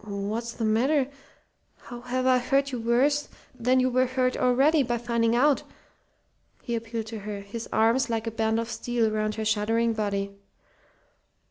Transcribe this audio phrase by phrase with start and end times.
[0.03, 1.11] "What's the matter?
[1.77, 5.61] How have I hurt you worse than you were hurt already by finding out?"
[6.63, 10.31] he appealed to her, his arms like a band of steel round her shuddering body.